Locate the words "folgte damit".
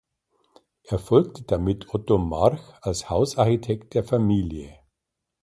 0.97-1.93